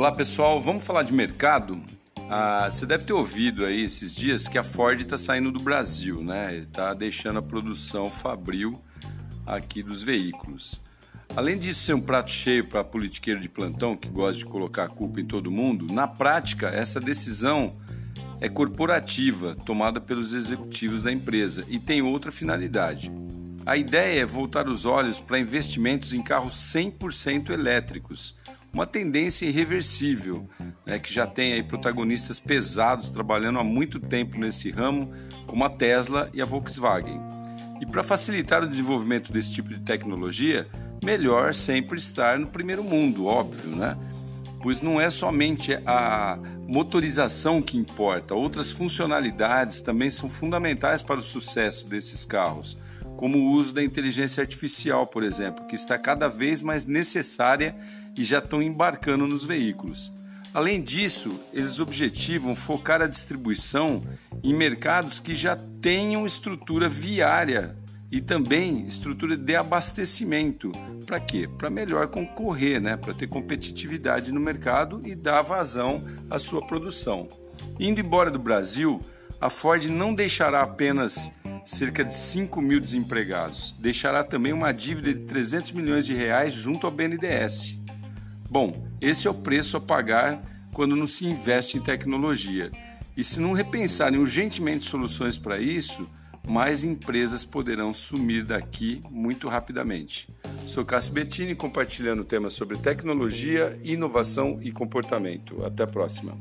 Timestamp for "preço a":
89.34-89.80